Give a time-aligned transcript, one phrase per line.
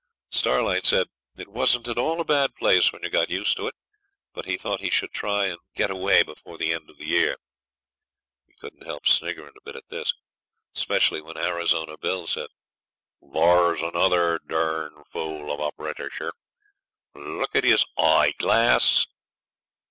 [0.31, 1.05] Starlight said
[1.37, 3.75] it wasn't at all a bad place when you got used to it,
[4.33, 7.35] but he thought he should try and get away before the end of the year.
[8.47, 10.11] We couldn't help sniggerin' a bit at this,
[10.73, 12.47] 'specially when Arizona Bill said,
[13.21, 16.33] 'Thar's another durned fool of a Britisher;
[17.13, 19.05] look at his eyeglass!